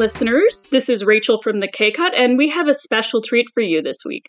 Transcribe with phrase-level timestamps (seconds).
[0.00, 0.66] Listeners.
[0.70, 3.82] This is Rachael from the K Cut, and we have a special treat for you
[3.82, 4.28] this week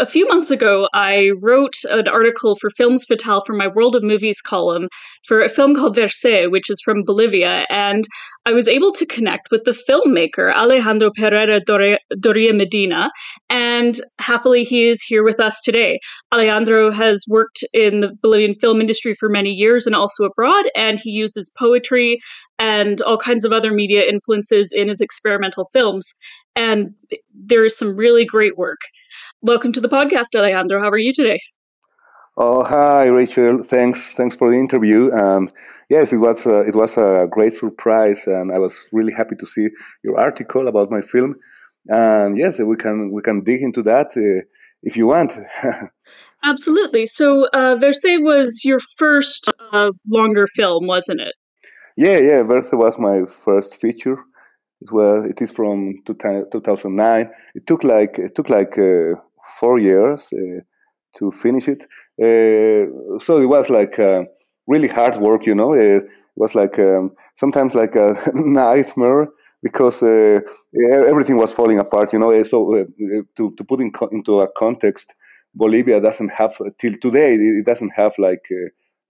[0.00, 4.02] a few months ago, I wrote an article for Films Fatale for my World of
[4.02, 4.88] Movies column
[5.26, 7.66] for a film called Verse, which is from Bolivia.
[7.68, 8.06] And
[8.46, 11.60] I was able to connect with the filmmaker, Alejandro Pereyra
[12.18, 13.10] Doria Medina.
[13.50, 16.00] And happily, he is here with us today.
[16.32, 20.64] Alejandro has worked in the Bolivian film industry for many years and also abroad.
[20.74, 22.20] And he uses poetry
[22.60, 26.14] and all kinds of other media influences in his experimental films.
[26.54, 26.90] And
[27.34, 28.80] there is some really great work.
[29.40, 30.80] Welcome to the podcast, Alejandro.
[30.80, 31.40] How are you today?
[32.36, 33.62] Oh, hi, Rachael.
[33.62, 35.10] Thanks, thanks for the interview.
[35.10, 35.50] And
[35.88, 39.46] yes, it was a, it was a great surprise, and I was really happy to
[39.46, 39.68] see
[40.04, 41.36] your article about my film.
[41.88, 44.44] And yes, we can we can dig into that uh,
[44.82, 45.32] if you want.
[46.44, 47.06] Absolutely.
[47.06, 51.34] So, uh, Verse was your first uh, longer film, wasn't it?
[51.96, 52.42] Yeah, yeah.
[52.42, 54.16] Verso was my first feature.
[54.80, 55.26] It was.
[55.26, 57.30] It is from 2009.
[57.54, 59.16] It took like it took like uh,
[59.58, 60.60] four years uh,
[61.18, 61.84] to finish it.
[62.20, 64.24] Uh, so it was like uh,
[64.66, 65.74] really hard work, you know.
[65.74, 66.04] It
[66.36, 69.28] was like um, sometimes like a nightmare
[69.62, 70.40] because uh,
[71.06, 72.42] everything was falling apart, you know.
[72.44, 72.84] So uh,
[73.36, 75.14] to to put in co- into a context,
[75.54, 77.34] Bolivia doesn't have till today.
[77.34, 78.46] It doesn't have like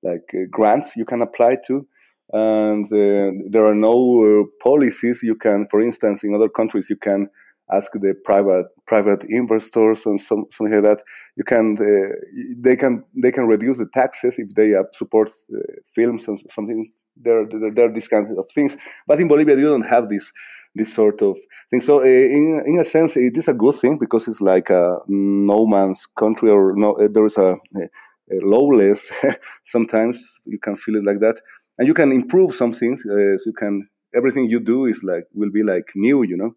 [0.02, 1.86] like grants you can apply to,
[2.32, 5.66] and there are no policies you can.
[5.70, 7.28] For instance, in other countries, you can
[7.72, 11.02] ask the private private investors and some, something like that.
[11.36, 12.14] You can uh,
[12.56, 15.58] they can they can reduce the taxes if they uh, support uh,
[15.94, 16.92] films and something.
[17.22, 18.78] There, there, there are these kinds of things.
[19.06, 20.32] But in Bolivia, you don't have this
[20.74, 21.36] this sort of
[21.70, 21.80] thing.
[21.80, 24.98] So, uh, in in a sense, it is a good thing because it's like a
[25.08, 29.10] no man's country, or no, uh, there is a, a lawless.
[29.64, 31.40] sometimes you can feel it like that,
[31.80, 33.00] and you can improve some things.
[33.06, 36.54] Uh, so you can everything you do is like will be like new, you know.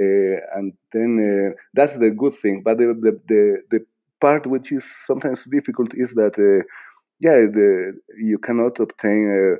[0.00, 2.62] Uh, and then uh, that's the good thing.
[2.64, 3.86] But the, the, the, the,
[4.20, 6.62] part which is sometimes difficult is that, uh,
[7.20, 9.56] yeah, the, you cannot obtain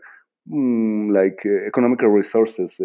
[0.50, 2.78] mm, like economical resources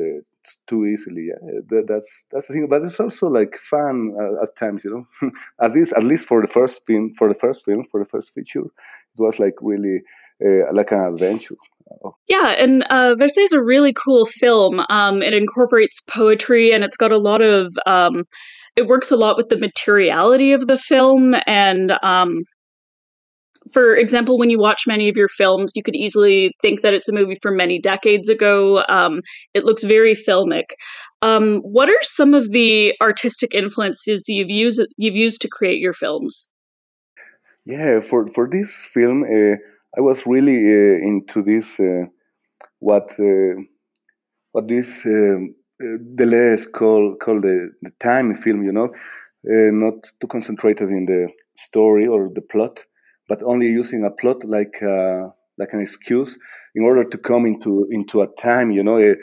[0.68, 1.28] too easily.
[1.28, 1.59] Yeah?
[1.69, 2.68] That, that's that's the thing.
[2.69, 5.31] But it's also like fun uh, at times, you know.
[5.62, 8.34] at least at least for the first film, for the first film, for the first
[8.34, 10.02] feature, it was like really
[10.44, 11.56] uh, like an adventure.
[12.03, 12.16] Oh.
[12.28, 14.81] Yeah, and uh, Verse is a really cool film.
[14.90, 17.73] Um, it incorporates poetry, and it's got a lot of.
[17.85, 18.23] Um,
[18.75, 22.40] it works a lot with the materiality of the film, and um,
[23.72, 27.09] for example, when you watch many of your films, you could easily think that it's
[27.09, 28.84] a movie from many decades ago.
[28.90, 29.22] Um,
[29.53, 30.66] it looks very filmic.
[31.22, 35.94] Um, what are some of the artistic influences you've used you've used to create your
[35.94, 36.47] films?
[37.66, 39.23] Yeah, for for this film.
[39.23, 39.56] Uh,
[39.98, 42.06] I was really uh, into this uh,
[42.80, 43.62] what uh,
[44.52, 48.64] what this um, Deleuze call call the, the time film.
[48.64, 48.90] You know,
[49.44, 52.80] not too concentrated in the story or the plot,
[53.30, 54.82] but only using a plot like
[55.58, 56.38] like an excuse
[56.76, 58.72] in order to come into into a time.
[58.72, 59.16] You know,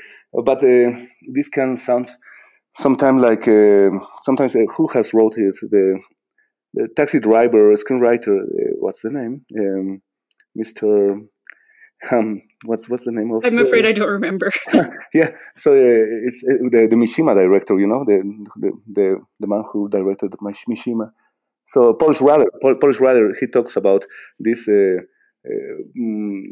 [0.45, 2.09] but this can sound
[2.75, 3.91] sometimes like uh,
[4.23, 6.01] sometimes uh, who has wrote it the,
[6.75, 10.03] the taxi driver screenwriter uh, what's the name um,
[10.59, 11.27] Mr.
[12.11, 13.45] Um, what's what's the name of?
[13.45, 14.51] I'm afraid I don't remember.
[15.15, 15.77] yeah, so uh,
[16.27, 18.23] it's uh, the the Mishima director, you know, the
[18.57, 21.13] the the, the man who directed Mishima.
[21.65, 24.05] So Paul Schrader, Paul, Paul Schrader, he talks about
[24.39, 24.69] this.
[24.69, 25.03] Uh,
[25.45, 26.43] uh, mm,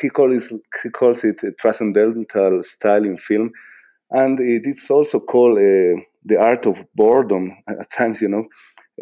[0.00, 0.52] he calls
[0.82, 3.50] he calls it a transcendental style in film,
[4.10, 8.46] and it is also called uh, the art of boredom at times, you know.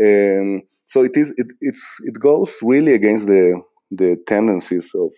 [0.01, 5.13] Um, so it is it, it's it goes really against the the tendencies of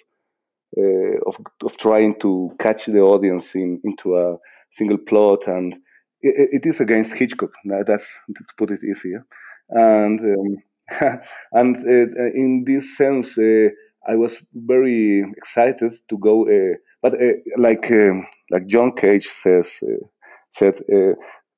[0.76, 4.36] uh, of, of trying to catch the audience in, into a
[4.70, 5.74] single plot, and
[6.20, 7.52] it, it is against Hitchcock.
[7.64, 9.24] That's to put it easier,
[9.70, 10.56] and um,
[11.52, 13.68] and uh, in this sense, uh,
[14.06, 16.48] I was very excited to go.
[16.48, 20.06] Uh, but uh, like um, like John Cage says uh,
[20.50, 20.80] said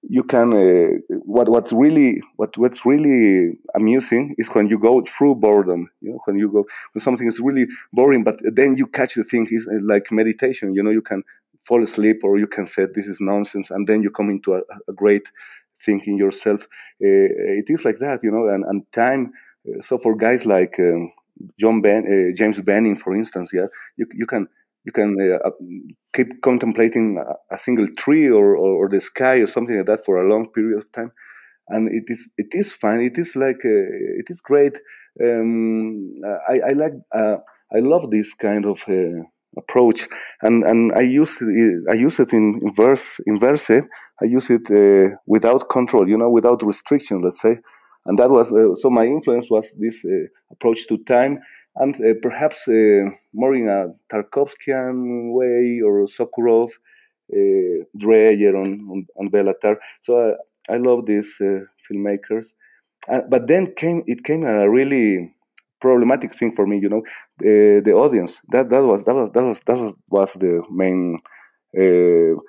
[0.09, 5.35] you can uh, what what's really what what's really amusing is when you go through
[5.35, 9.15] boredom you know when you go when something is really boring but then you catch
[9.15, 11.23] the thing is uh, like meditation you know you can
[11.63, 14.61] fall asleep or you can say this is nonsense and then you come into a,
[14.89, 15.31] a great
[15.79, 16.63] thinking yourself.
[17.03, 19.33] Uh, it is like that you know and, and time
[19.69, 21.13] uh, so for guys like um,
[21.59, 23.67] john ben uh, james benning for instance yeah
[23.97, 24.47] you, you can
[24.85, 25.51] you can uh,
[26.15, 30.17] keep contemplating a, single tree or, or, or, the sky or something like that for
[30.17, 31.13] a long period of time
[31.69, 33.89] and it is it is fine it is like uh,
[34.21, 34.79] it is great
[35.23, 36.15] um,
[36.49, 37.37] I, I like uh,
[37.75, 39.23] I love this kind of uh,
[39.57, 40.09] approach,
[40.43, 43.71] and and I used it, I use it in, in verse in verse.
[43.71, 47.59] I use it uh, without control, you know, without restriction, let's say,
[48.07, 48.91] and that was uh, so.
[48.91, 50.05] My influence was this
[50.51, 51.41] approach to time,
[51.77, 56.71] and uh, perhaps uh, more in a Tarkovskian way or Sokurov,
[57.33, 59.31] uh, Dreyer on on,
[59.63, 59.79] Tarr.
[60.01, 60.37] So
[60.69, 61.41] I love these
[61.89, 62.55] filmmakers,
[63.29, 65.35] but then came it came a really
[65.81, 66.79] problematic thing for me.
[66.79, 67.03] You know,
[67.41, 68.41] uh, the audience.
[68.51, 71.17] That that was that was that was that was the main
[71.79, 72.41] uh,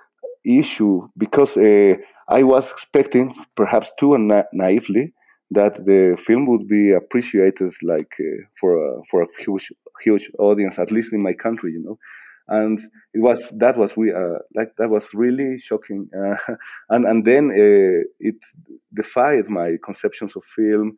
[0.45, 1.95] issue because uh,
[2.27, 5.13] I was expecting, perhaps too na- naively,
[5.51, 9.71] that the film would be appreciated like uh, for a, for a huge
[10.01, 11.71] huge audience, at least in my country.
[11.73, 11.97] You know.
[12.47, 12.79] And
[13.13, 16.09] it was that was we uh, like that was really shocking,
[16.89, 18.35] and and then uh, it
[18.93, 20.97] defied my conceptions of film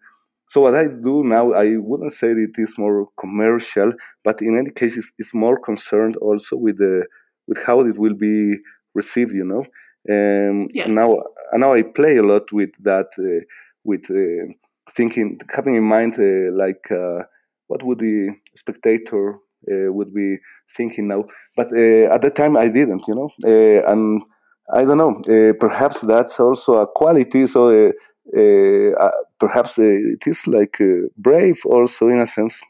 [0.53, 4.69] so what I do now, I wouldn't say it is more commercial, but in any
[4.69, 7.07] case, it's, it's more concerned also with the
[7.47, 8.57] with how it will be
[8.93, 9.33] received.
[9.33, 9.63] You know,
[10.15, 10.87] um, yes.
[10.89, 11.23] now
[11.53, 13.43] now I play a lot with that, uh,
[13.83, 14.53] with uh,
[14.91, 17.23] thinking, having in mind uh, like uh,
[17.67, 20.37] what would the spectator would be
[20.75, 21.23] thinking now.
[21.55, 23.07] But at that time, I didn't.
[23.07, 23.29] You know,
[23.87, 24.21] and
[24.73, 25.53] I don't know.
[25.59, 27.47] perhaps that's also a quality.
[27.47, 27.93] So
[29.39, 30.79] perhaps it is like
[31.15, 32.61] brave also in a sense.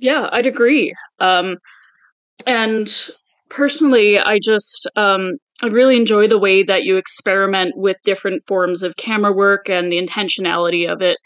[0.00, 0.94] Yeah, I'd agree.
[1.20, 1.58] Um,
[2.46, 2.92] and
[3.48, 8.82] personally, I just um, I really enjoy the way that you experiment with different forms
[8.82, 11.18] of camera work and the intentionality of it.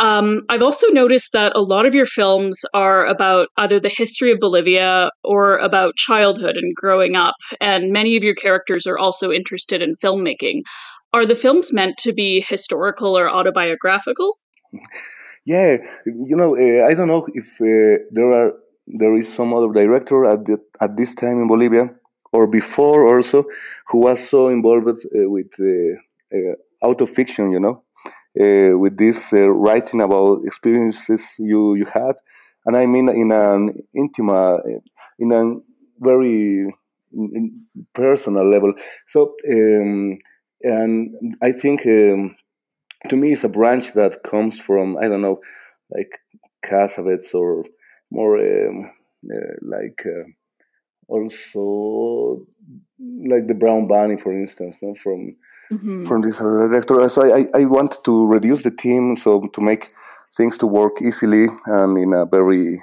[0.00, 4.32] Um, I've also noticed that a lot of your films are about either the history
[4.32, 9.30] of Bolivia or about childhood and growing up, and many of your characters are also
[9.30, 10.62] interested in filmmaking.
[11.12, 14.38] Are the films meant to be historical or autobiographical?
[15.44, 15.76] Yeah,
[16.06, 18.54] you know, uh, I don't know if uh, there are
[18.86, 21.90] there is some other director at the, at this time in Bolivia
[22.32, 23.44] or before also
[23.88, 27.82] who was so involved uh, with uh, uh, auto fiction, you know,
[28.78, 32.16] with this writing about experiences you you had,
[32.66, 34.62] and I mean in an intimate,
[35.18, 35.56] in a
[36.00, 36.74] very
[37.94, 38.74] personal level.
[39.06, 39.34] So.
[39.48, 40.18] Um,
[40.62, 42.36] and I think um,
[43.08, 45.40] to me it's a branch that comes from I don't know,
[45.90, 46.20] like
[46.64, 47.64] Cassavetes or
[48.10, 48.90] more um,
[49.30, 50.24] uh, like uh,
[51.14, 52.46] also
[53.32, 54.94] like the Brown Bunny, for instance, no?
[54.94, 55.36] from
[55.70, 56.04] mm-hmm.
[56.06, 57.08] from this director.
[57.08, 59.92] So I, I want to reduce the team so to make
[60.36, 62.82] things to work easily and in a very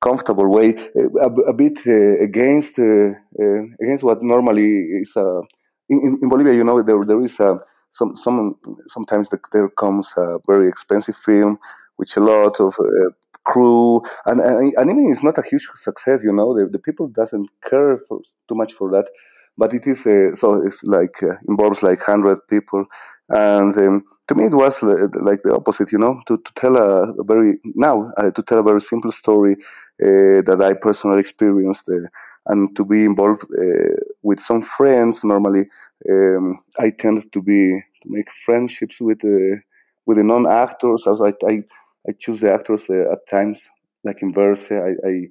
[0.00, 3.10] comfortable way, a, a bit uh, against uh,
[3.42, 4.70] uh, against what normally
[5.00, 5.40] is a
[5.88, 7.58] in, in Bolivia, you know, there there is a
[7.90, 11.58] some some sometimes the, there comes a very expensive film
[11.98, 13.10] with a lot of uh,
[13.44, 16.24] crew, and, and even it's not a huge success.
[16.24, 19.08] You know, the, the people doesn't care for, too much for that,
[19.56, 22.84] but it is uh, so it's like uh, involves like hundred people,
[23.28, 25.92] and um, to me it was like the opposite.
[25.92, 29.10] You know, to, to tell a, a very now uh, to tell a very simple
[29.10, 29.54] story
[30.02, 32.08] uh, that I personally experienced uh,
[32.46, 35.24] and to be involved uh, with some friends.
[35.24, 35.66] Normally,
[36.10, 39.60] um, I tend to be to make friendships with uh,
[40.04, 41.06] with the non actors.
[41.06, 41.62] I, I
[42.08, 43.68] I choose the actors uh, at times,
[44.04, 44.70] like in Verse.
[44.70, 45.28] I I,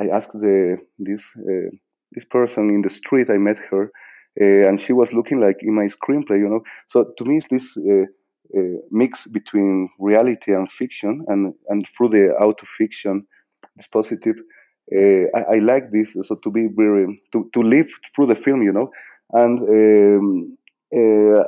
[0.00, 1.70] I asked the this uh,
[2.12, 3.30] this person in the street.
[3.30, 3.90] I met her,
[4.40, 6.38] uh, and she was looking like in my screenplay.
[6.38, 7.76] You know, so to me, it's this.
[7.76, 8.06] Uh,
[8.90, 13.26] mix between reality and fiction, and, and through the auto fiction,
[13.80, 14.38] dispositive,
[14.94, 16.14] uh, I, I, like this.
[16.20, 18.90] So to be very to, to live through the film, you know,
[19.32, 20.58] and um,
[20.94, 21.44] uh,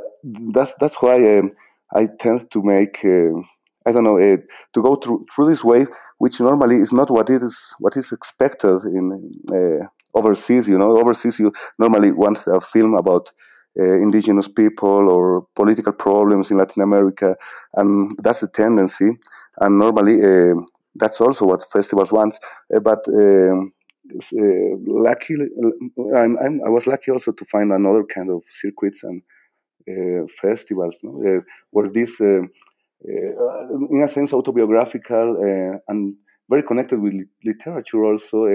[0.53, 1.53] that's that's why um,
[1.93, 3.05] I tend to make.
[3.05, 3.43] Uh,
[3.87, 4.39] I don't know uh,
[4.73, 5.87] to go through through this way,
[6.19, 10.69] which normally is not what it is what is expected in uh, overseas.
[10.69, 13.31] You know, overseas you normally want a film about
[13.79, 17.37] uh, indigenous people or political problems in Latin America,
[17.75, 19.11] and that's the tendency.
[19.61, 20.55] And normally, uh,
[20.95, 22.39] that's also what festivals want.
[22.75, 23.73] Uh, but um,
[24.17, 25.49] uh, luckily,
[26.15, 29.23] I'm, I'm, i was lucky also to find another kind of circuits and
[30.31, 31.43] festivals no?
[31.71, 32.21] Where this,
[33.05, 35.37] in a sense, autobiographical
[35.89, 36.15] and
[36.49, 38.47] very connected with literature also,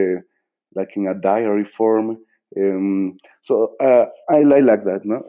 [0.75, 2.17] like in a diary form.
[2.57, 5.23] Um, so I, I like that, no?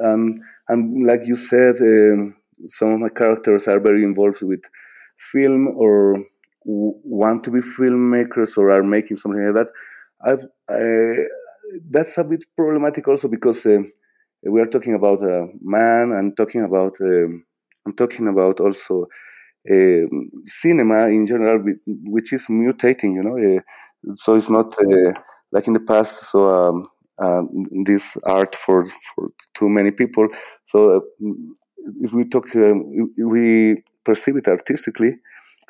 [0.69, 2.37] And like you said, um,
[2.67, 4.63] some of my characters are very involved with
[5.19, 6.25] film or
[6.65, 10.47] want to be filmmakers or are making something like that.
[11.91, 13.79] That's a bit problematic also because uh,
[14.43, 17.45] we are talking about a man and talking about um,
[17.87, 19.07] I'm talking about also
[19.71, 23.15] um, cinema in general, which is mutating.
[23.15, 25.13] You know, uh, so it's not uh,
[25.53, 26.31] like in the past.
[26.31, 26.87] So um,
[27.19, 27.43] uh,
[27.85, 30.29] this art for for too many people.
[30.65, 31.01] So uh,
[32.01, 35.17] if we talk, um, we perceive it artistically.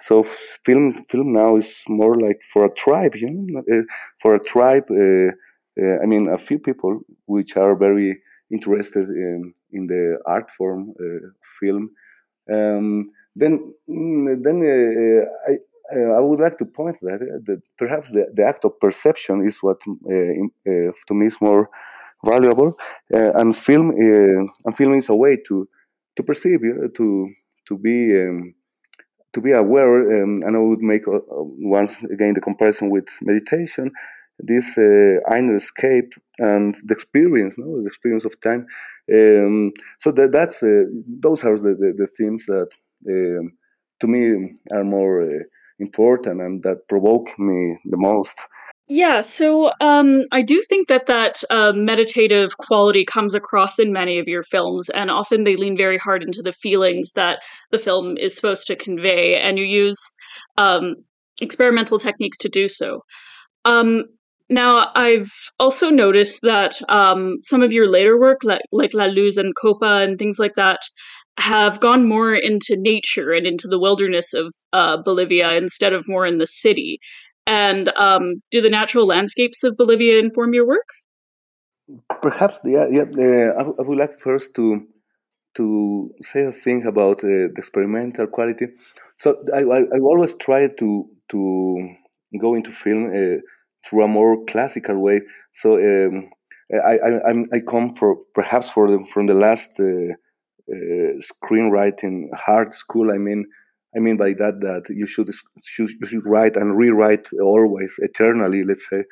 [0.01, 0.23] So
[0.65, 3.83] film film now is more like for a tribe, you know, uh,
[4.21, 4.85] for a tribe.
[4.91, 5.33] Uh,
[5.81, 10.95] uh, I mean, a few people which are very interested in, in the art form
[11.01, 11.29] uh,
[11.59, 11.91] film.
[12.53, 15.59] Um, then mm, then I
[15.95, 19.45] uh, I would like to point that, uh, that perhaps the, the act of perception
[19.45, 20.15] is what uh,
[20.71, 21.69] uh to me is more
[22.25, 22.79] valuable,
[23.13, 25.69] uh, and film uh, and film is a way to
[26.17, 26.61] to perceive,
[26.95, 27.29] to
[27.67, 28.55] to be um,
[29.33, 30.23] to be aware.
[30.23, 33.91] Um, and I would make once again the comparison with meditation.
[34.39, 38.67] This inner escape and the experience, no, the experience of time.
[39.13, 42.71] Um, so that that's those are the, the, the themes that
[43.09, 43.53] um,
[44.01, 45.47] to me are more
[45.79, 48.39] important and that provoke me the most.
[48.93, 54.19] Yeah, so um, I do think that that uh, meditative quality comes across in many
[54.19, 57.39] of your films, and often they lean very hard into the feelings that
[57.71, 60.01] the film is supposed to convey, and you use
[60.59, 60.97] um,
[61.41, 63.05] experimental techniques to do so.
[63.65, 64.07] Um,
[64.51, 69.39] now, I've also noticed that um, some of your later work, like, like La Luz
[69.39, 70.81] en Copa and things like that,
[71.39, 76.27] have gone more into nature and into the wilderness of uh, Bolivia instead of more
[76.27, 76.99] in the city.
[77.47, 80.87] And um, do the natural landscapes of Bolivia inform your work?
[82.21, 82.87] Perhaps, yeah.
[82.91, 83.05] yeah
[83.57, 84.87] uh, I would like first to
[85.57, 88.67] to say a thing about uh, the experimental quality.
[89.17, 91.89] So I, I, I, always try to to
[92.41, 93.41] go into film uh,
[93.85, 95.21] through a more classical way.
[95.53, 96.31] So um,
[96.73, 100.13] I, I, I come for perhaps for the, from the last uh,
[100.73, 103.11] uh, screenwriting hard school.
[103.11, 103.45] I mean,
[103.97, 105.29] I mean by that that you should
[105.79, 108.63] you should write and rewrite always eternally.
[108.63, 109.03] Let's say,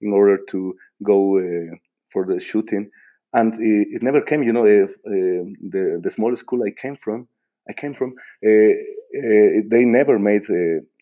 [0.00, 1.74] in order to go uh,
[2.12, 2.90] for the shooting,
[3.32, 4.44] and it, it never came.
[4.44, 7.26] You know, uh, the the small school I came from,
[7.68, 10.42] I came from, they never made.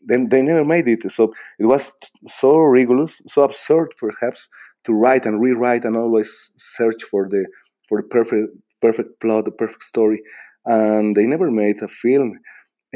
[0.07, 1.11] They, they never made it.
[1.11, 1.93] So it was
[2.27, 4.49] so rigorous, so absurd, perhaps,
[4.85, 7.45] to write and rewrite and always search for the
[7.89, 8.49] for the perfect
[8.81, 10.23] perfect plot, the perfect story,
[10.65, 12.39] and they never made a film.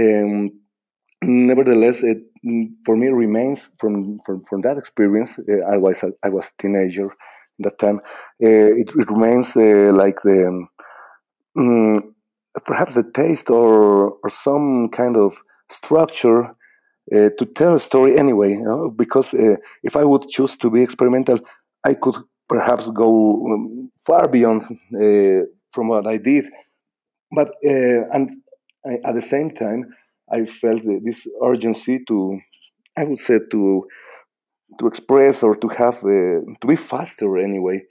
[0.00, 0.50] Um,
[1.22, 2.18] nevertheless, it
[2.84, 5.38] for me remains from from, from that experience.
[5.38, 7.12] Uh, I was a, I was a teenager at
[7.60, 7.98] that time.
[8.42, 10.68] Uh, it, it, remains uh, like the
[11.56, 12.14] um,
[12.64, 16.54] perhaps the taste or or some kind of structure
[17.12, 18.50] uh, to tell a story anyway.
[18.52, 18.90] You know?
[18.90, 21.40] Because uh, if I would choose to be experimental,
[21.84, 22.16] I could
[22.48, 24.62] perhaps go um, far beyond
[24.94, 26.46] uh, from what I did.
[27.32, 28.30] But uh, and
[28.84, 29.94] I, at the same time,
[30.30, 32.38] I felt this urgency to,
[32.96, 33.86] I would say, to
[34.78, 37.82] to express or to have uh, to be faster anyway,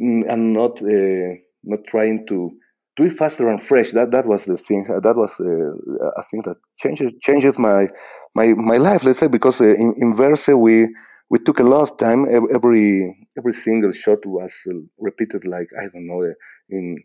[0.00, 2.52] mm, and not uh, not trying to
[2.98, 3.92] to it faster and fresh.
[3.92, 4.84] That that was the thing.
[5.02, 7.86] That was uh, a thing that changed changed my
[8.34, 9.04] my my life.
[9.04, 10.88] Let's say because uh, in in Verse we
[11.30, 12.26] we took a lot of time.
[12.28, 16.22] Every every single shot was uh, repeated like I don't know
[16.68, 16.96] in,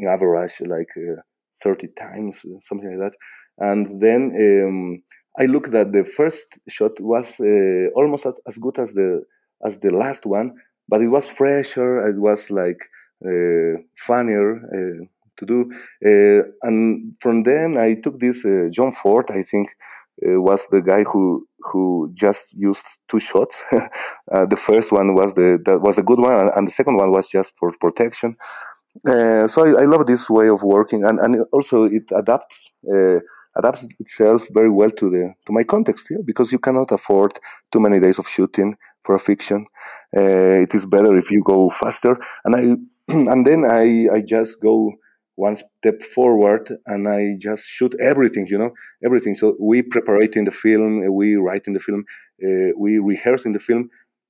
[0.00, 1.20] in average like uh,
[1.62, 3.16] 30 times, something like that.
[3.58, 5.02] And then um,
[5.38, 9.24] I looked at the first shot was uh, almost as, as, good as the
[9.64, 10.54] as the last one,
[10.88, 12.06] but it was fresher.
[12.06, 12.80] It was like
[13.24, 15.04] uh, funnier uh,
[15.38, 15.70] to do.
[16.04, 19.68] Uh, and from then I took this uh, John Ford, I think.
[20.48, 23.56] was the guy who who just used two shots.
[24.52, 27.28] the first one was the that was a good one, and the second one was
[27.28, 28.36] just for protection.
[29.06, 33.20] Uh, so I, I, love this way of working, and, and also it adapts uh,
[33.56, 37.32] adapts itself very well to the to my context here because you cannot afford
[37.70, 39.66] too many days of shooting for a fiction.
[40.16, 42.62] Uh, it is better if you go faster, and I
[43.08, 44.92] and then I I just go
[45.38, 48.72] one step forward and I just shoot everything, you know,
[49.04, 49.34] everything.
[49.36, 52.04] So we prepare in the film, we write in the film,
[52.44, 53.88] uh, we rehearse in the film,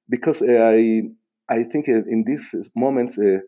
[0.08, 1.02] because uh, I
[1.48, 3.38] I think in these moments uh,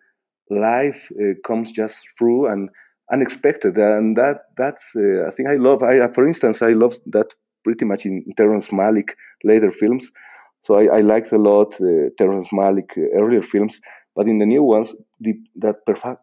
[0.51, 2.71] life uh, comes just through and
[3.13, 5.83] unexpected and that that's uh, i think i love.
[5.83, 7.29] I for instance i love that
[7.65, 9.11] pretty much in terrence malick
[9.45, 10.11] later films.
[10.63, 13.81] So i, I liked a lot uh, terrence malick uh, earlier films
[14.15, 15.77] but in the new ones the, that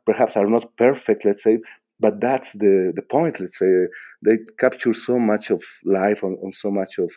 [0.06, 1.58] perhaps are not perfect let's say
[2.00, 3.88] but that's the the point let's say
[4.24, 7.12] they capture so much of life on, on so much of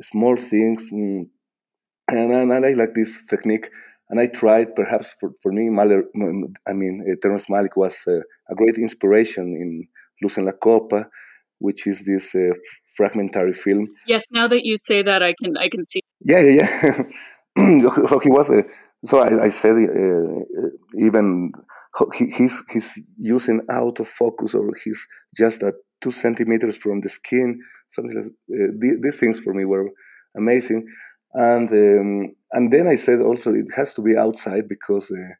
[0.00, 1.26] small things mm.
[2.08, 3.70] and, and, and i like this technique
[4.10, 6.02] and I tried, perhaps for, for me, Mahler,
[6.68, 8.18] I mean, uh, Terrence Malick was uh,
[8.50, 9.86] a great inspiration in
[10.20, 11.08] Luz en la Copa,
[11.58, 12.52] which is this uh,
[12.96, 13.86] fragmentary film.
[14.08, 16.00] Yes, now that you say that, I can I can see.
[16.20, 16.66] Yeah, yeah,
[17.56, 17.88] yeah.
[18.08, 18.64] so he was a.
[19.04, 21.52] So I, I said uh, even
[22.14, 27.60] he, he's he's using autofocus or he's just at two centimeters from the skin.
[27.88, 29.88] Something like uh, these things for me were
[30.36, 30.86] amazing,
[31.32, 35.34] and um, and then I said also it has to be outside because uh,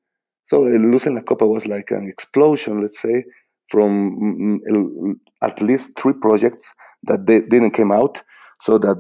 [0.45, 3.25] so uh, Luz en Copa was like an explosion, let's say,
[3.69, 6.73] from mm, at least three projects
[7.05, 8.23] that they didn't come out.
[8.61, 8.99] So that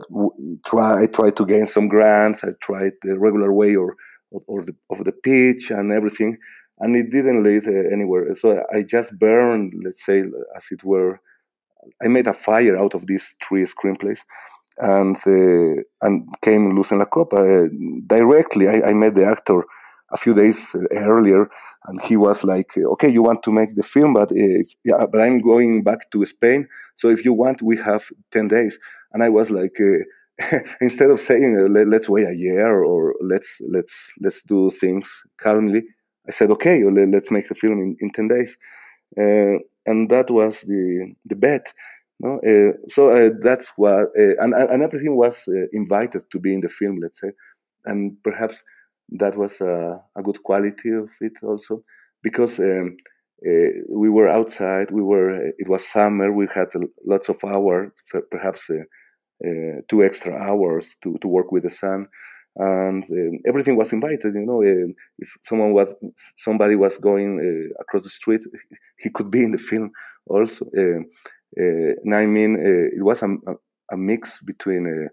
[0.66, 2.44] try I tried to gain some grants.
[2.44, 3.96] I tried the regular way or
[4.30, 6.38] or the, of the pitch and everything,
[6.78, 8.34] and it didn't lead uh, anywhere.
[8.34, 10.24] So I just burned, let's say,
[10.56, 11.20] as it were.
[12.02, 14.20] I made a fire out of these three screenplays,
[14.78, 17.68] and uh, and came Luz en la Copa uh,
[18.06, 18.68] directly.
[18.68, 19.64] I, I met the actor
[20.12, 21.48] a few days earlier,
[21.86, 25.20] and he was like, "Okay, you want to make the film, but if, yeah, but
[25.20, 26.68] I'm going back to Spain.
[26.94, 28.78] So if you want, we have ten days."
[29.12, 30.04] And I was like, uh,
[30.80, 35.22] instead of saying uh, Let, us wait a year or let's let's let's do things
[35.38, 35.82] calmly,
[36.28, 38.56] I said, "Okay, let's make the film in, in ten days,"
[39.18, 41.72] uh, and that was the the bet.
[42.20, 46.60] No, uh, so uh, that's what, uh, and and everything was invited to be in
[46.60, 46.98] the film.
[47.00, 47.32] Let's say,
[47.86, 48.62] and perhaps
[49.10, 51.82] that was a, a good quality of it also
[52.22, 52.96] because um,
[53.46, 56.68] uh, we were outside we were it was summer we had
[57.06, 57.90] lots of hours
[58.30, 58.84] perhaps uh, uh,
[59.88, 62.06] two extra hours to, to work with the sun
[62.56, 64.60] and um, everything was invited you know
[65.18, 65.94] if someone was
[66.36, 68.42] somebody was going uh, across the street
[68.98, 69.90] he could be in the film
[70.26, 71.00] also uh,
[71.60, 73.28] uh, and i mean it was a,
[73.92, 75.08] a, mix between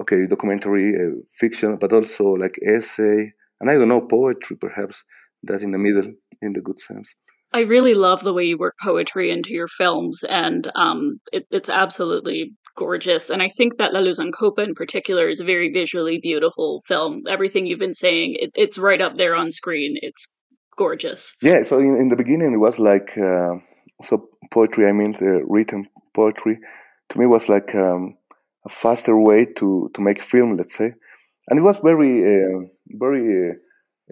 [0.00, 5.04] okay, documentary uh, fiction, but also like essay, and I don't know, poetry perhaps,
[5.44, 7.14] that in the middle, in the good sense.
[7.54, 11.68] I really love the way you work poetry into your films, and um, it, it's
[11.68, 13.28] absolutely gorgeous.
[13.28, 16.80] And I think that La Luz en Copa in particular is a very visually beautiful
[16.88, 17.22] film.
[17.28, 19.98] Everything you've been saying, it, it's right up there on screen.
[20.00, 20.26] It's
[20.78, 21.34] gorgeous.
[21.42, 23.56] Yeah, so in, in the beginning, it was like, uh,
[24.00, 26.58] so poetry, I mean, the written poetry,
[27.10, 28.16] to me was like um,
[28.64, 30.94] a faster way to to make film, let's say,
[31.48, 33.56] and it was very uh, very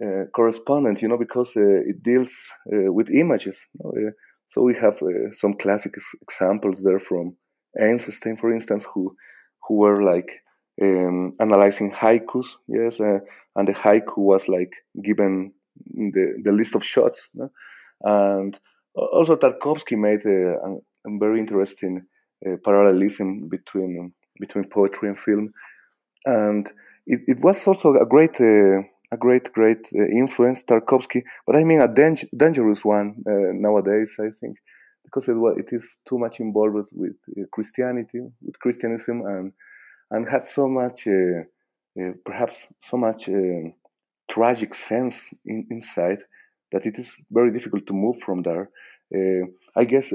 [0.01, 2.35] uh, correspondent, you know, because uh, it deals
[2.73, 3.67] uh, with images.
[3.75, 4.13] You know?
[4.49, 5.01] So we have
[5.33, 7.37] some classic examples there from
[7.81, 9.17] Eisenstein, for instance, who
[9.63, 10.43] who were like
[10.83, 14.75] um, analyzing haikus, yes, and the haiku was like
[15.05, 15.53] given
[15.87, 17.51] the the list of shots, you know?
[18.03, 18.59] and
[18.97, 20.57] also Tarkovsky made a,
[21.07, 22.07] a very interesting
[22.65, 25.53] parallelism between between poetry and film,
[26.27, 26.73] and
[27.07, 31.23] it, it was also a great, uh, a great, great uh, influence, Tarkovsky.
[31.47, 34.59] But I mean a dang- dangerous one uh, nowadays, I think,
[35.05, 39.53] because it, it is too much involved with uh, Christianity, with Christianism, and
[40.13, 41.43] and had so much, uh,
[42.01, 43.29] uh, perhaps so much
[44.29, 46.19] tragic sense in, inside
[46.73, 48.71] that it is very difficult to move from there.
[49.77, 50.13] I guess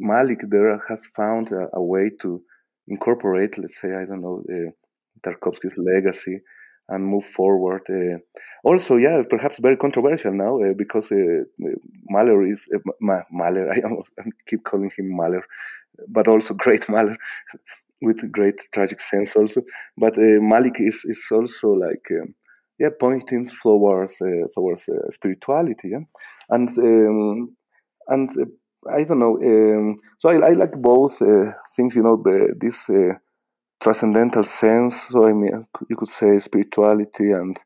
[0.00, 2.42] Malick there has found a, a way to
[2.88, 4.70] incorporate, let's say, I don't know, uh,
[5.24, 6.40] Tarkovsky's legacy
[6.88, 7.82] and move forward.
[7.88, 8.18] Uh,
[8.64, 11.44] also, yeah, perhaps very controversial now uh, because uh,
[12.08, 12.68] Mahler is
[13.00, 13.70] Ma- Mahler.
[13.72, 13.78] I,
[14.20, 15.44] I, keep calling him Mahler,
[16.08, 17.16] but also great Mahler
[18.02, 19.62] with great tragic sense also.
[19.96, 22.06] But Malick is is also like.
[22.10, 22.34] Um,
[22.78, 26.04] yeah, pointing towards uh, towards uh, spirituality, yeah?
[26.50, 27.56] and um,
[28.08, 29.38] and uh, I don't know.
[29.40, 32.22] Um, so I, I, like both uh, things, you know,
[32.58, 33.14] this uh,
[33.82, 35.08] transcendental sense.
[35.08, 37.56] So I mean, you could say spirituality and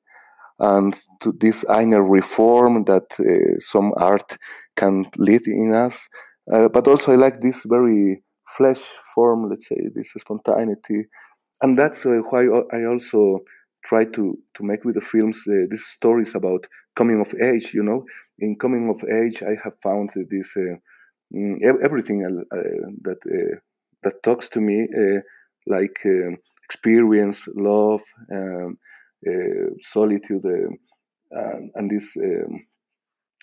[0.58, 4.38] and to this inner reform that uh, some art
[4.76, 6.08] can lead in us.
[6.50, 8.22] Uh, but also, I like this very
[8.56, 8.80] flesh
[9.14, 9.50] form.
[9.50, 11.06] Let's say this spontaneity,
[11.62, 13.40] and that's uh, why I also
[13.84, 17.74] try to to make with the films uh, these stories about coming of age.
[17.74, 18.04] You know,
[18.38, 20.56] in coming of age, I have found this
[21.34, 22.56] Mm, everything uh,
[23.02, 23.56] that uh,
[24.04, 25.20] that talks to me uh,
[25.66, 28.02] like um, experience, love,
[28.32, 28.78] um,
[29.80, 30.44] solitude,
[31.30, 32.16] and this.
[32.16, 32.66] Um,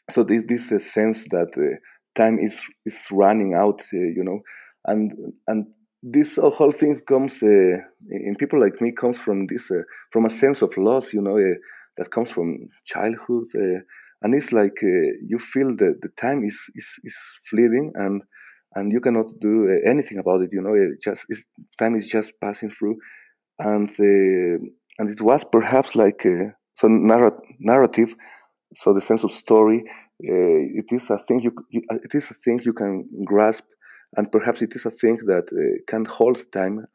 [0.09, 1.79] so this this sense that
[2.15, 4.41] time is is running out, you know,
[4.86, 5.13] and
[5.47, 7.77] and this whole thing comes uh,
[8.09, 11.38] in people like me comes from this uh, from a sense of loss you know
[11.38, 11.55] uh,
[11.97, 13.47] that comes from childhood
[14.21, 17.15] and it's like uh, you feel that the time is, is is
[17.49, 18.21] fleeting and
[18.75, 21.25] and you cannot do uh, anything about it you know it just
[21.77, 22.97] time is just passing through.
[23.59, 24.57] And uh,
[24.99, 28.15] and it was perhaps like uh, some narr- narrative
[28.75, 32.31] so the sense of story uh, it is a thing you, you, uh, it is
[32.31, 33.65] a thing you can grasp
[34.15, 35.45] and perhaps it is a thing that
[35.88, 36.86] can hold time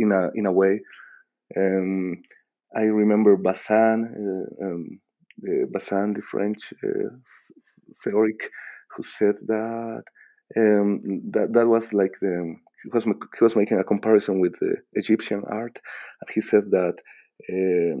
[0.00, 0.80] in a in a way.
[1.56, 2.22] Um,
[2.74, 5.00] I remember uh, um,
[5.38, 7.10] the French uh,
[8.02, 8.50] theoric,
[8.94, 10.04] who said that
[10.56, 14.76] um, that that was like the he was he was making a comparison with the
[14.94, 15.80] Egyptian art,
[16.20, 16.96] and he said that
[17.50, 17.96] uh,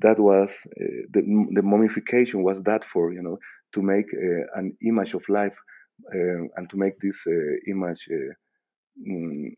[0.00, 1.22] that was uh, the,
[1.52, 3.38] the mummification was that for you know
[3.72, 5.58] to make uh, an image of life
[6.14, 8.08] uh, and to make this uh, image
[9.08, 9.50] mm,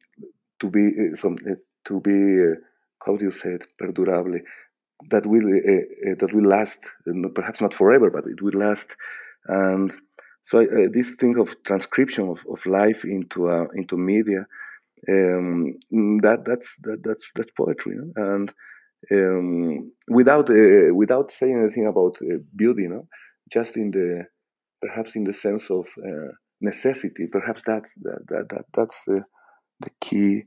[0.61, 1.37] to be some
[1.85, 2.55] to be
[3.05, 4.39] how do you say it perdurable
[5.11, 5.49] that will
[6.21, 6.81] that will last
[7.35, 8.97] perhaps not forever but it will last
[9.47, 9.93] and
[10.49, 14.47] so uh, this thing of transcription of, of life into uh, into media,
[15.07, 15.75] um,
[16.23, 18.51] that that's that, that's that's poetry, and
[19.13, 22.89] um, without uh, without saying anything about uh, beauty,
[23.53, 24.25] just in the
[24.81, 26.33] perhaps in the sense of uh,
[26.63, 29.25] necessity, perhaps that that, that, that that's the
[29.81, 30.45] the key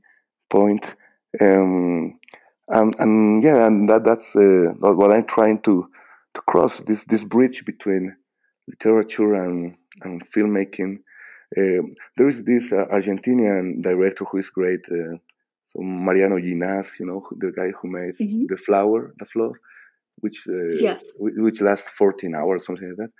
[0.50, 0.96] point.
[1.40, 2.18] Um,
[2.66, 5.88] and and yeah, and that that's uh, what I'm trying to
[6.34, 8.16] to cross this this bridge between
[8.66, 10.98] literature and and filmmaking.
[11.56, 15.18] Um, there is this uh, Argentinian director who is great, uh,
[15.66, 18.46] so Mariano Llinás, you know, the guy who made mm-hmm.
[18.48, 19.60] the flower, the floor,
[20.16, 21.02] which uh, yes.
[21.18, 23.10] which lasts 14 hours, something like that.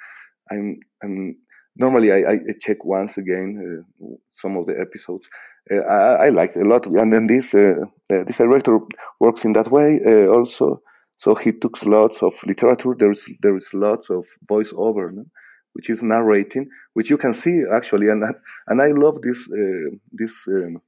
[0.50, 1.36] I'm, I'm
[1.76, 5.28] normally I, I check once again uh, some of the episodes.
[5.70, 8.78] Uh, I, I liked a lot, and then this uh, this director
[9.20, 10.82] works in that way also.
[11.16, 12.94] So he took lots of literature.
[12.98, 15.12] There's there is lots of voiceover.
[15.12, 15.24] No?
[15.72, 18.22] Which is narrating, which you can see actually, and
[18.66, 20.80] and I love this uh, this um,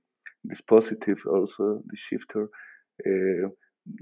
[0.44, 2.48] this positive also the shifter,
[3.06, 3.48] uh,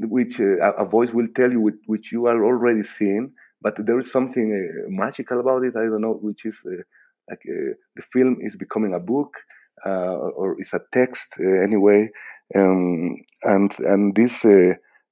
[0.01, 4.11] which uh, a voice will tell you which, you are already seeing, but there is
[4.11, 5.77] something uh, magical about it.
[5.77, 6.83] I don't know, which is uh,
[7.31, 9.35] like uh, the film is becoming a book.
[9.85, 12.11] or it's a text anyway,
[12.55, 14.43] um, and and this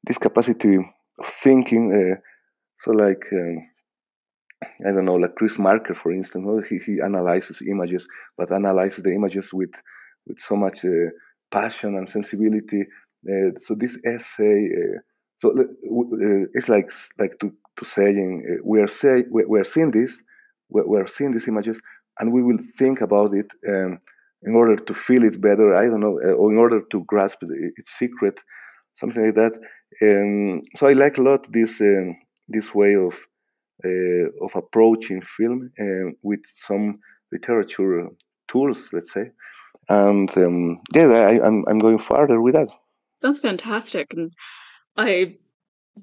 [0.06, 0.76] this capacity
[1.18, 2.16] of thinking,
[2.78, 3.69] so like um,
[4.62, 9.14] I don't know, like Chris Marker, for instance, he, he analyzes images, but analyzes the
[9.14, 9.72] images with
[10.26, 11.10] with so much uh,
[11.50, 12.82] passion and sensibility.
[13.28, 14.98] Uh, so this essay, uh,
[15.38, 15.64] so uh,
[16.52, 20.22] it's like like to to saying uh, we are say we, are seeing this,
[20.68, 21.80] we, are seeing these images,
[22.18, 23.98] and we will think about it um,
[24.42, 25.74] in order to feel it better.
[25.74, 27.42] I don't know, uh, or in order to grasp
[27.76, 28.40] its secret,
[28.94, 29.54] something like that.
[30.02, 33.14] Um, so I like a lot this um, this way of
[33.84, 36.98] of approaching film uh, with some
[37.32, 38.08] literature
[38.48, 39.30] tools, let's say.
[39.88, 42.68] And um, yeah, I, am I'm, I'm going further with that.
[43.22, 44.32] That's fantastic, and
[44.96, 45.36] I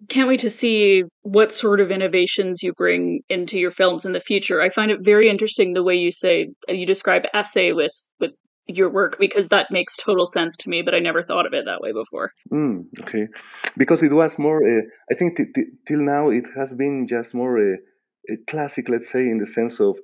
[0.09, 4.19] can't wait to see what sort of innovations you bring into your films in the
[4.19, 4.61] future.
[4.61, 8.31] I find it very interesting the way you say you describe essay with with
[8.67, 11.65] your work because that makes total sense to me but i never thought of it
[11.65, 12.33] that way before.
[12.51, 13.27] Mm, okay.
[13.77, 17.33] Because it was more uh, i think t- t- till now it has been just
[17.33, 17.77] more uh,
[18.29, 19.97] a classic let's say in the sense of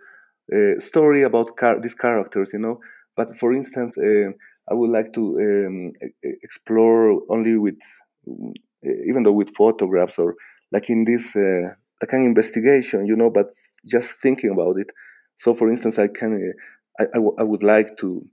[0.51, 2.79] a uh, story about car- these characters you know?
[3.15, 4.29] But for instance uh,
[4.71, 5.91] i would like to um,
[6.47, 7.79] explore only with
[8.29, 10.35] uh, even though with photographs or
[10.71, 11.69] like in this uh,
[12.01, 13.47] like an investigation you know but
[13.85, 14.89] just thinking about it.
[15.35, 16.31] So for instance i can
[16.99, 18.25] I, I, w- I would like to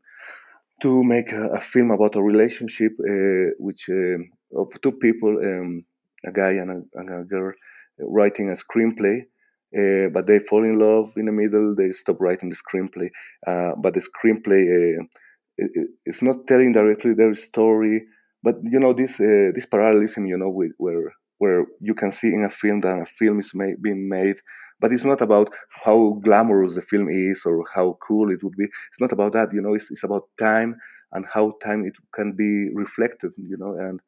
[0.81, 4.19] to make a, a film about a relationship uh, which uh,
[4.61, 5.85] of two people, um,
[6.25, 7.53] a guy and a, and a, girl,
[7.99, 9.23] writing a screenplay.
[9.77, 11.75] Uh, but they fall in love in the middle.
[11.77, 13.11] They stop writing the screenplay.
[13.47, 15.05] Uh, but the screenplay uh,
[15.57, 18.05] it, it's not telling directly their story.
[18.43, 22.29] But you know this uh, this parallelism, you know, with, where where you can see
[22.29, 24.37] in a film that a film is being made
[24.81, 25.51] but it's not about
[25.85, 28.65] how glamorous the film is or how cool it would be.
[28.65, 29.75] It's not about that, you know.
[29.75, 30.77] It's, it's about time
[31.13, 34.01] and how time it can be reflected, you know, and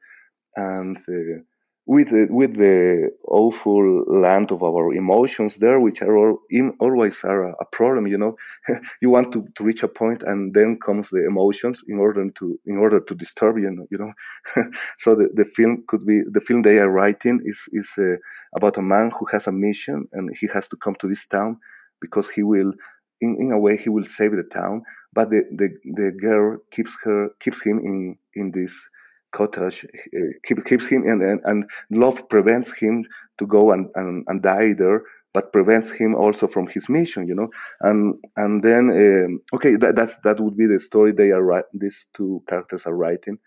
[0.56, 1.42] and uh,
[1.86, 7.44] with with the awful land of our emotions there, which are all, in, always are
[7.44, 8.06] a, a, problem.
[8.06, 8.36] You know,
[9.00, 12.60] you want to, to reach a point, and then comes the emotions in order to
[12.66, 13.86] in order to disturb you.
[13.90, 14.12] You know,
[14.96, 18.16] so the, the film could be the film they are writing is is uh,
[18.54, 21.58] about a man who has a mission, and he has to come to this town
[22.00, 22.72] because he will,
[23.20, 24.82] in, in a way, he will save the town.
[25.12, 28.88] But the, the, the girl keeps her keeps him in in this
[29.32, 29.86] cottage
[30.46, 33.04] keep, keeps him and, and, and love prevents him
[33.38, 37.34] to go and, and, and die there but prevents him also from his mission you
[37.34, 37.50] know?
[37.80, 42.06] And and then um, okay that, that's that would be the story they are these
[42.14, 43.38] two characters are writing.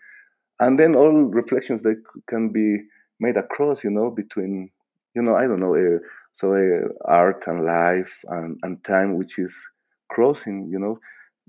[0.58, 2.78] And then all reflections that can be
[3.20, 4.70] made across you know between
[5.14, 5.98] you know i don't know uh,
[6.32, 9.68] so uh, art and life and, and time which is
[10.08, 10.98] crossing you know?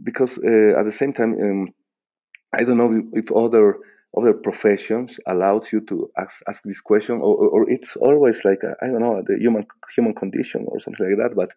[0.03, 1.73] Because uh, at the same time um,
[2.53, 3.77] i don't know if other
[4.15, 8.87] other professions allows you to ask, ask this question, or, or it's always like I
[8.87, 9.65] don't know the human
[9.95, 11.35] human condition or something like that.
[11.35, 11.51] But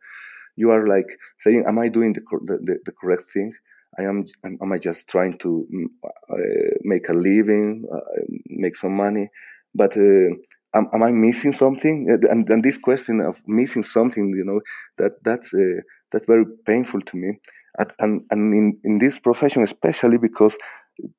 [0.57, 3.53] you are like saying, "Am I doing the the, the correct thing?
[3.99, 4.25] I am.
[4.45, 8.01] Am I just trying to mm, uh, make a living, uh,
[8.47, 9.31] make some money?
[9.75, 10.31] But uh,
[10.75, 12.07] am, am, I missing something?
[12.09, 14.61] And, and, this question of missing something, you know,
[14.99, 17.41] that that's uh, that's very painful to me.
[17.79, 20.59] And, and, and in, in this profession, especially because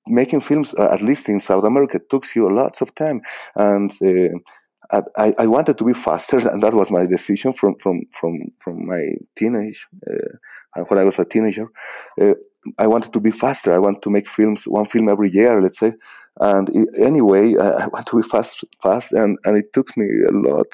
[0.08, 3.22] making films, uh, at least in South America, took you lots of time.
[3.56, 8.02] And uh, I, I wanted to be faster, and that was my decision from from
[8.12, 9.04] from from my
[9.36, 11.67] teenage uh, when I was a teenager.
[12.20, 12.34] Uh,
[12.78, 13.74] I wanted to be faster.
[13.74, 15.94] I want to make films, one film every year, let's say.
[16.39, 20.67] And anyway, I want to be fast, fast, and and it took me a lot,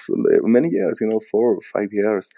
[0.43, 2.31] many years, you know, four or five years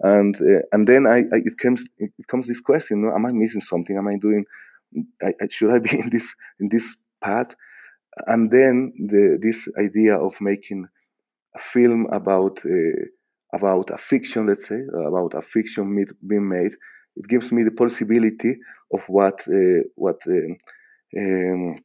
[0.00, 3.60] and uh, and then I, I, it comes it comes this question: Am I missing
[3.60, 3.96] something?
[3.96, 4.44] Am I doing?
[5.22, 7.54] I, should I be in this in this path?
[8.26, 10.88] And then the, this idea of making
[11.54, 13.04] a film about uh,
[13.52, 16.72] about a fiction, let's say, about a fiction being made,
[17.16, 18.58] it gives me the possibility
[18.92, 20.56] of what uh, what um,
[21.16, 21.76] um,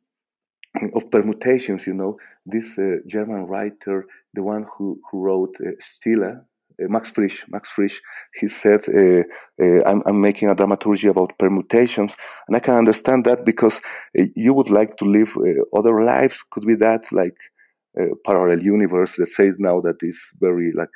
[0.94, 1.88] of permutations.
[1.88, 6.88] You know, this uh, German writer, the one who who wrote uh, Stiller, uh, Uh,
[6.90, 8.02] Max Frisch, Max Frisch,
[8.34, 9.24] he said, uh,
[9.62, 12.16] uh, I'm, I'm, making a dramaturgy about permutations.
[12.48, 13.82] And I can understand that because
[14.18, 16.44] uh, you would like to live uh, other lives.
[16.50, 17.38] Could be that like
[18.26, 20.90] parallel universe, let's say now that is very like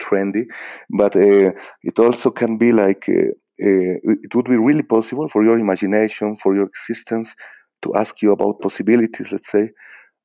[0.00, 0.44] trendy.
[0.88, 6.54] But it also can be like, it would be really possible for your imagination, for
[6.54, 7.34] your existence
[7.82, 9.70] to ask you about possibilities, let's say,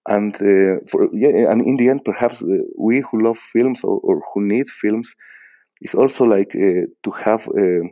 [0.08, 4.00] and uh, for yeah, and in the end, perhaps uh, we who love films or,
[4.04, 5.16] or, who need films
[5.82, 7.84] is also like uh, to have uh,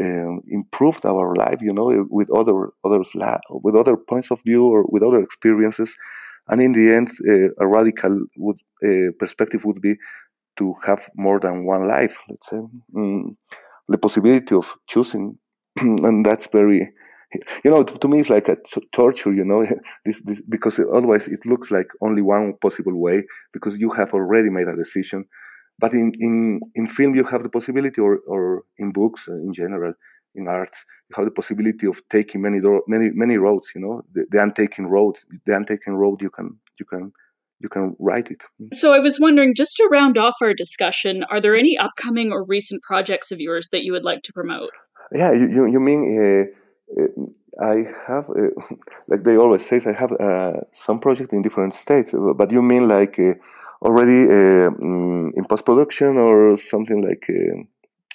[0.00, 3.12] um, improved our life, you know, with other others
[3.50, 5.96] with other points of view or with other experiences.
[6.48, 9.96] And in the end, uh, a radical would, uh, perspective would be
[10.56, 12.20] to have more than one life.
[12.28, 12.60] Let's say
[12.94, 13.36] mm,
[13.88, 15.38] the possibility of choosing,
[15.76, 16.92] and that's very
[17.64, 19.32] you know, to me, it's like a t- torture.
[19.32, 19.64] You know,
[20.04, 24.50] this, this because otherwise it looks like only one possible way because you have already
[24.50, 25.24] made a decision.
[25.78, 29.52] But in in in film, you have the possibility, or or in books uh, in
[29.52, 29.94] general,
[30.34, 33.70] in arts, you have the possibility of taking many do- many many roads.
[33.74, 35.16] You know, the, the untaken road,
[35.46, 36.20] the untaken road.
[36.20, 37.12] You can you can
[37.60, 38.42] you can write it.
[38.72, 42.44] So I was wondering, just to round off our discussion, are there any upcoming or
[42.44, 44.70] recent projects of yours that you would like to promote?
[45.12, 46.59] Yeah, you you, you mean uh,
[47.60, 48.74] I have, uh,
[49.08, 52.14] like they always say, I have uh, some project in different states.
[52.36, 53.18] But you mean like
[53.82, 57.26] already mm, in post production or something like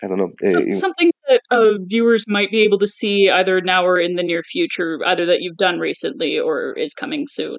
[0.03, 3.85] I don't know in, something that uh, viewers might be able to see either now
[3.85, 7.57] or in the near future, either that you've done recently or is coming soon,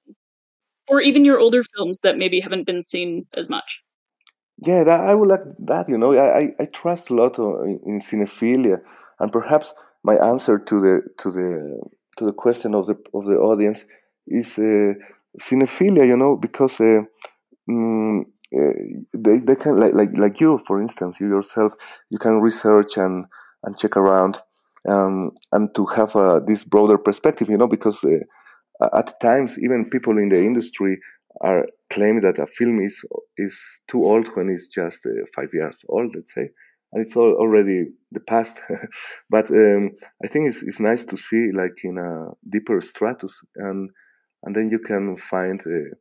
[0.87, 3.81] or even your older films that maybe haven't been seen as much.
[4.59, 5.89] Yeah, that, I would like that.
[5.89, 8.81] You know, I, I, I trust a lot in, in cinephilia,
[9.19, 11.81] and perhaps my answer to the to the
[12.19, 13.85] to the question of the of the audience
[14.27, 14.95] is uh,
[15.39, 16.07] cinephilia.
[16.07, 17.03] You know, because uh,
[17.69, 18.23] mm,
[18.57, 18.73] uh,
[19.15, 21.75] they they can like like like you, for instance, you yourself,
[22.11, 23.27] you can research and
[23.65, 24.39] and check around.
[24.89, 29.91] Um, and to have uh, this broader perspective, you know, because uh, at times even
[29.91, 30.99] people in the industry
[31.41, 33.05] are claiming that a film is
[33.37, 36.51] is too old when it's just uh, five years old, let's say,
[36.97, 38.63] and it's all already the past.
[39.31, 39.91] but um,
[40.25, 43.91] I think it's, it's nice to see like in a deeper stratus, and
[44.43, 45.95] and then you can find uh,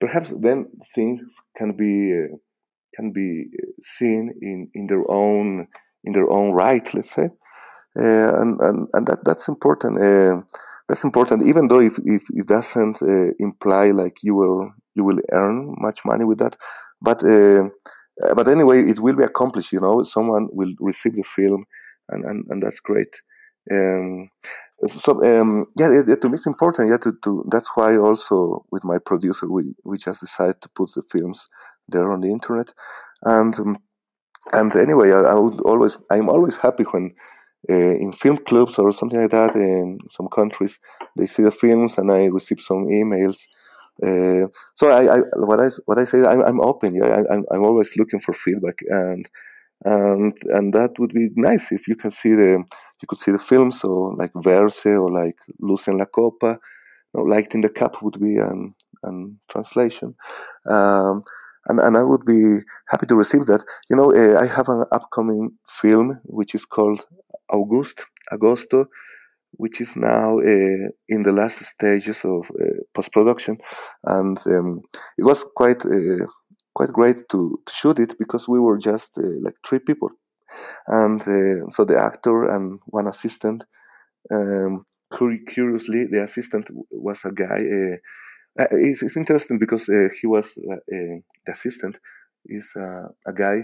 [0.00, 1.22] perhaps then things
[1.56, 2.36] can be uh,
[2.96, 3.50] can be
[3.80, 5.68] seen in, in their own
[6.02, 7.28] in their own right, let's say,
[7.96, 9.96] uh, and and and that that's important.
[10.02, 10.42] Uh,
[10.88, 15.20] that's important, even though if, if it doesn't uh, imply like you will you will
[15.30, 16.56] earn much money with that,
[17.00, 17.22] but
[18.22, 19.72] uh, but anyway, it will be accomplished.
[19.72, 21.64] You know, someone will receive the film,
[22.08, 23.14] and and, and that's great.
[23.70, 24.28] Um,
[24.86, 26.90] so um, yeah, to me it's important.
[26.90, 30.90] Yeah, to, to that's why also with my producer we we just decided to put
[30.94, 31.48] the films
[31.88, 32.72] there on the internet,
[33.22, 33.76] and um,
[34.52, 37.14] and anyway, I, I, would always I'm always happy when.
[37.70, 40.80] Uh, in film clubs or something like that in some countries,
[41.16, 43.46] they see the films and I receive some emails
[44.02, 46.94] uh, so I, I, what I what I say I'm, I'm open.
[46.94, 49.28] Yeah, I, am I'm always looking for feedback, and
[49.84, 52.64] and and that would be nice if you can see the
[53.00, 53.80] you could see the films.
[53.80, 56.58] So like Verse or like Luz en la Copa,
[57.14, 60.14] you know, Light in the Cup would be an an translation.
[60.66, 61.24] Um,
[61.66, 63.64] and, and I would be happy to receive that.
[63.88, 67.02] You know, uh, I have an upcoming film which is called
[67.50, 68.02] August,
[68.32, 68.86] Agosto,
[69.52, 73.58] which is now uh, in the last stages of uh, post production,
[74.04, 74.80] and um,
[75.18, 76.26] it was quite uh,
[76.74, 80.10] quite great to, to shoot it because we were just uh, like three people,
[80.86, 83.64] and uh, so the actor and one assistant.
[84.30, 87.58] Um, curiously, the assistant was a guy.
[87.58, 89.86] Uh, it's, it's, interesting because
[90.20, 91.98] he was the assistant
[92.46, 93.62] is a guy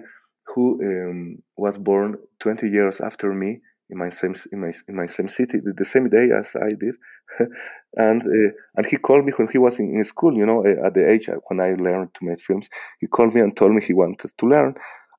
[0.55, 5.07] who um, was born 20 years after me in my same in my in my
[5.07, 6.95] same city the same day as I did,
[7.97, 10.35] and uh, and he called me when he was in, in school.
[10.37, 12.69] You know, uh, at the age when I learned to make films,
[13.01, 14.75] he called me and told me he wanted to learn,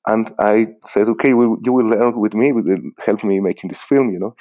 [0.07, 1.37] and I said, okay, you
[1.73, 2.53] will learn with me,
[3.05, 4.11] help me making this film.
[4.11, 4.35] You know,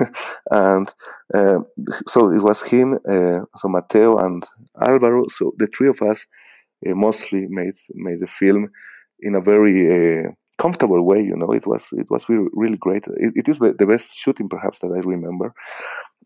[0.50, 0.88] and
[1.32, 1.60] uh,
[2.06, 4.44] so it was him, uh, so Mateo and
[4.80, 5.24] Alvaro.
[5.28, 6.26] So the three of us
[6.86, 8.70] uh, mostly made made the film
[9.20, 9.76] in a very
[10.26, 11.22] uh, comfortable way.
[11.22, 13.06] You know, it was it was really really great.
[13.06, 15.54] it, it is the best shooting perhaps that I remember,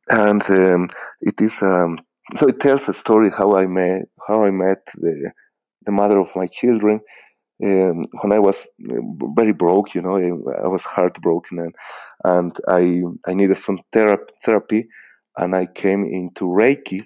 [0.08, 0.88] and um,
[1.20, 1.98] it is um,
[2.36, 5.32] so it tells a story how I met how I met the
[5.86, 7.00] the mother of my children.
[7.60, 9.00] Um, when I was uh,
[9.34, 11.74] very broke, you know, I, was heartbroken and
[12.24, 14.88] and I I needed some therapy, therapy
[15.36, 17.04] and I came into Reiki,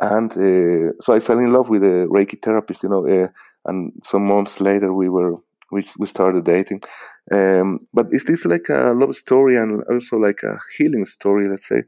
[0.00, 3.28] and uh, so I fell in love with a Reiki therapist, you know, uh,
[3.64, 5.36] and some months later we were
[5.70, 6.82] we we started dating.
[7.30, 11.48] Um, but is this like a love story and also like a healing story?
[11.48, 11.82] Let's say,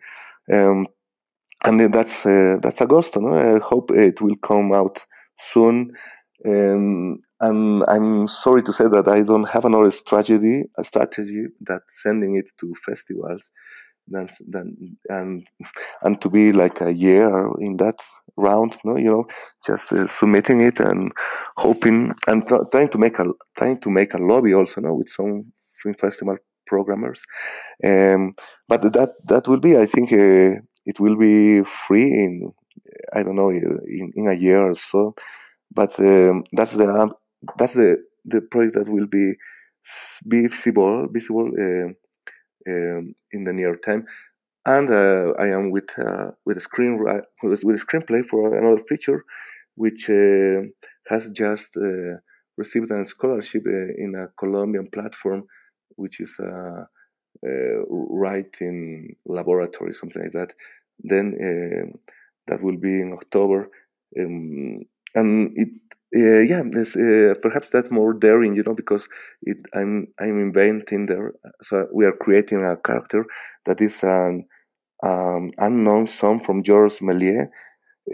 [0.53, 0.87] um,
[1.65, 3.21] and that's uh, that's Agosto.
[3.21, 3.57] No?
[3.57, 5.05] I hope it will come out
[5.37, 5.93] soon.
[6.45, 11.83] Um, and I'm sorry to say that I don't have another strategy, a strategy that
[11.89, 13.51] sending it to festivals
[14.09, 15.47] than, than and
[16.03, 17.97] and to be like a year in that
[18.41, 19.25] round no you know
[19.67, 21.13] just uh, submitting it and
[21.57, 23.25] hoping and t- trying to make a
[23.57, 27.25] trying to make a lobby also no with some film festival programmers
[27.85, 28.33] um,
[28.69, 32.53] but that that will be i think uh, it will be free in
[33.15, 35.15] i don't know in, in a year or so
[35.73, 37.11] but um, that's the
[37.59, 39.35] that's the the project that will be
[40.29, 41.89] be visible visible uh,
[42.69, 44.07] um, in the near time.
[44.75, 46.93] And uh, I am with uh, with a screen
[47.43, 49.25] with, with a screenplay for another feature,
[49.75, 50.61] which uh,
[51.09, 52.15] has just uh,
[52.57, 55.41] received a scholarship uh, in a Colombian platform,
[55.97, 56.87] which is a,
[58.23, 60.53] writing laboratory, something like that.
[61.13, 61.27] Then
[62.47, 63.71] that will be in October,
[64.21, 64.83] um,
[65.15, 65.71] and it
[66.17, 69.09] uh, yeah, uh, perhaps that's more daring, you know, because
[69.43, 71.35] it, I'm I'm inventing there.
[71.63, 73.27] So we are creating a character
[73.65, 74.45] that is an um,
[75.03, 77.49] unknown son from Georges Méliès,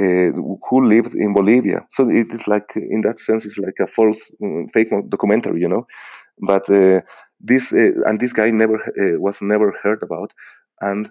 [0.01, 0.33] uh,
[0.68, 1.87] who lived in Bolivia.
[1.90, 5.68] So it is like, in that sense, it's like a false, um, fake documentary, you
[5.68, 5.87] know.
[6.38, 7.01] But uh,
[7.40, 10.33] this uh, and this guy never uh, was never heard about,
[10.81, 11.11] and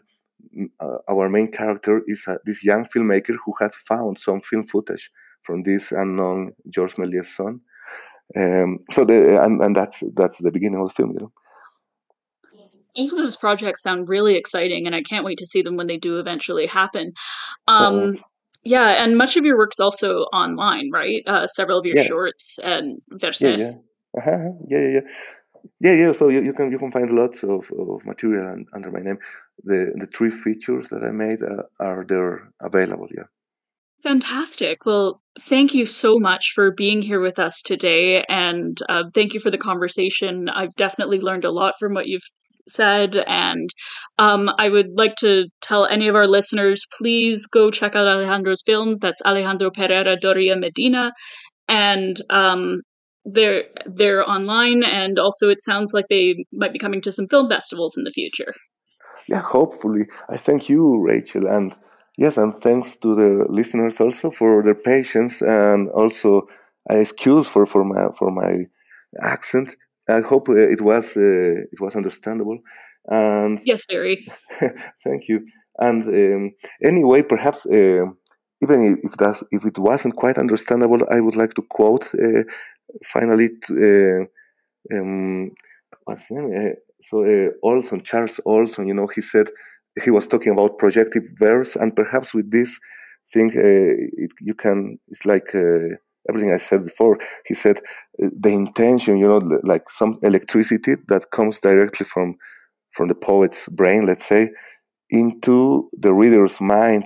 [0.55, 0.69] mm,
[1.09, 5.09] our main character is this young filmmaker who has found some film footage
[5.41, 7.61] from this unknown George Méliès son.
[8.35, 11.31] Um, so the and, and that's that's the beginning of the film, you know.
[12.95, 15.87] All of those projects sound really exciting, and I can't wait to see them when
[15.87, 17.13] they do eventually happen.
[17.67, 18.11] Um,
[18.63, 21.21] yeah, and much of your work is also online, right?
[21.27, 22.03] Uh, several of your yeah.
[22.03, 23.41] shorts and verse.
[23.41, 23.71] Yeah, yeah.
[24.17, 24.49] Uh-huh.
[24.67, 25.01] yeah, yeah, yeah.
[25.79, 26.11] Yeah, yeah.
[26.11, 29.17] So you, you can you can find lots of, of material under my name.
[29.63, 33.07] The the three features that I made uh, are there available.
[33.15, 33.23] Yeah.
[34.03, 34.85] Fantastic.
[34.85, 38.23] Well, thank you so much for being here with us today.
[38.29, 40.47] And uh, thank you for the conversation.
[40.47, 42.29] I've definitely learned a lot from what you've
[42.67, 43.15] said.
[43.27, 43.69] And
[44.17, 48.63] um, I would like to tell any of our listeners please go check out Alejandro's
[48.65, 48.99] films.
[48.99, 51.11] That's Alejandro Pereyra Doria Medina.
[51.67, 52.81] And um,
[53.25, 57.49] they're they're online and also it sounds like they might be coming to some film
[57.49, 58.53] festivals in the future.
[59.27, 60.05] Yeah, hopefully.
[60.29, 61.75] I thank you, Rachael, and
[62.17, 66.47] Yes, and thanks to the listeners also for their patience and also
[66.89, 68.65] excuse for, for my for my
[69.21, 69.75] accent.
[70.07, 72.59] I hope uh, it was uh, it was understandable.
[73.07, 74.27] And yes, very.
[75.03, 75.45] thank you.
[75.77, 76.51] And um,
[76.83, 78.05] anyway, perhaps uh,
[78.61, 82.43] even if that if it wasn't quite understandable, I would like to quote uh,
[83.03, 84.27] finally to,
[84.93, 85.51] uh, um,
[86.05, 86.51] what's the name?
[86.55, 88.87] Uh, so Olson, Charles Olson.
[88.87, 89.49] You know, he said
[90.03, 92.79] he was talking about projective verse, and perhaps with this
[93.31, 94.99] thing, uh, it, you can.
[95.09, 95.97] It's like uh,
[96.29, 97.17] everything I said before.
[97.45, 97.79] He said
[98.21, 102.35] uh, the intention, you know, like some electricity that comes directly from
[102.91, 104.51] from the poet's brain, let's say,
[105.09, 107.03] into the reader's mind.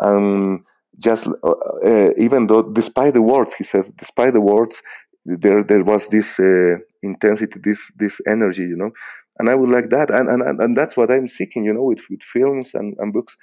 [0.00, 0.64] Um,
[1.02, 1.54] just uh,
[1.84, 4.82] uh, even though, despite the words, he said, despite the words,
[5.24, 8.90] there there was this uh, intensity, this this energy, you know,
[9.38, 12.02] and I would like that, and and, and that's what I'm seeking, you know, with,
[12.10, 13.36] with films and, and books,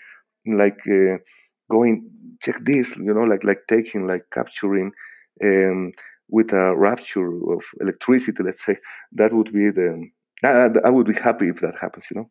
[0.45, 1.17] like uh,
[1.69, 2.09] going
[2.41, 4.91] check this, you know, like like taking like capturing
[5.43, 5.91] um,
[6.29, 8.77] with a rapture of electricity, let's say,
[9.13, 10.09] that would be the
[10.43, 12.29] I, I would be happy if that happens, you know.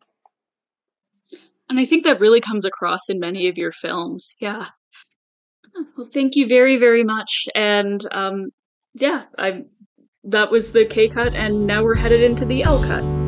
[1.69, 4.35] And I think that really comes across in many of your films.
[4.39, 4.67] Yeah.
[5.95, 7.47] Well, thank you very, very much.
[7.53, 8.49] And um,
[8.95, 9.67] yeah, I'm.
[10.23, 13.18] that was the K cut, and now we're headed into the L cut.